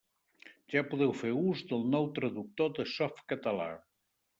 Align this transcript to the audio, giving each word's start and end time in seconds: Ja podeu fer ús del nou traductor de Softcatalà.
Ja 0.75 0.83
podeu 0.93 1.13
fer 1.19 1.31
ús 1.51 1.63
del 1.75 1.87
nou 1.93 2.11
traductor 2.19 2.77
de 2.81 2.91
Softcatalà. 2.97 3.75